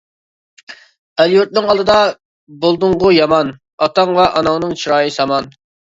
ئەل-يۇرتنىڭ 1.23 1.67
ئالدىدا 1.75 1.99
بولدۇڭغۇ 2.65 3.15
يامان، 3.21 3.55
ئاتاڭ 3.85 4.19
ۋە 4.21 4.31
ئاناڭنىڭ 4.35 4.79
چىرايى 4.85 5.19
سامان. 5.25 5.57